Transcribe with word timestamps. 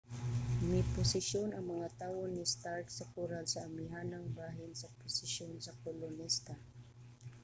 miposisyon 0.71 1.49
ang 1.53 1.65
mga 1.73 1.87
tawo 2.01 2.21
ni 2.29 2.43
stark 2.53 2.85
sa 2.91 3.09
koral 3.13 3.45
sa 3.49 3.63
amihanang 3.67 4.27
bahin 4.39 4.73
sa 4.81 4.93
posisyon 5.01 5.53
sa 5.61 5.77
kolonista 5.83 6.53